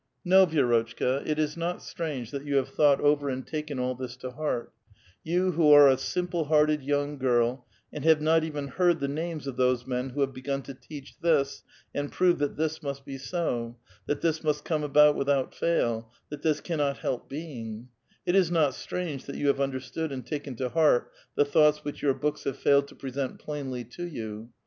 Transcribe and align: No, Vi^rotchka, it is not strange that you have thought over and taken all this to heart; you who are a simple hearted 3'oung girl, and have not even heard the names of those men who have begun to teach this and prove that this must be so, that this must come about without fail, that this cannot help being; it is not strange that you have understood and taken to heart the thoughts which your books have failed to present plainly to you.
No, 0.25 0.47
Vi^rotchka, 0.47 1.23
it 1.27 1.37
is 1.37 1.55
not 1.55 1.83
strange 1.83 2.31
that 2.31 2.43
you 2.43 2.55
have 2.55 2.69
thought 2.69 2.99
over 2.99 3.29
and 3.29 3.45
taken 3.45 3.77
all 3.77 3.93
this 3.93 4.17
to 4.17 4.31
heart; 4.31 4.73
you 5.23 5.51
who 5.51 5.71
are 5.71 5.87
a 5.87 5.95
simple 5.95 6.45
hearted 6.45 6.81
3'oung 6.81 7.19
girl, 7.19 7.67
and 7.93 8.03
have 8.03 8.19
not 8.19 8.43
even 8.43 8.67
heard 8.69 8.99
the 8.99 9.07
names 9.07 9.45
of 9.45 9.57
those 9.57 9.85
men 9.85 10.09
who 10.09 10.21
have 10.21 10.33
begun 10.33 10.63
to 10.63 10.73
teach 10.73 11.19
this 11.19 11.61
and 11.93 12.11
prove 12.11 12.39
that 12.39 12.57
this 12.57 12.81
must 12.81 13.05
be 13.05 13.19
so, 13.19 13.77
that 14.07 14.21
this 14.21 14.43
must 14.43 14.65
come 14.65 14.81
about 14.81 15.15
without 15.15 15.53
fail, 15.53 16.11
that 16.29 16.41
this 16.41 16.61
cannot 16.61 16.97
help 16.97 17.29
being; 17.29 17.87
it 18.25 18.33
is 18.35 18.49
not 18.49 18.73
strange 18.73 19.25
that 19.25 19.35
you 19.37 19.45
have 19.49 19.61
understood 19.61 20.11
and 20.11 20.25
taken 20.25 20.55
to 20.55 20.69
heart 20.69 21.11
the 21.35 21.45
thoughts 21.45 21.83
which 21.85 22.01
your 22.01 22.15
books 22.15 22.43
have 22.45 22.57
failed 22.57 22.87
to 22.87 22.95
present 22.95 23.37
plainly 23.37 23.83
to 23.83 24.03
you. 24.07 24.49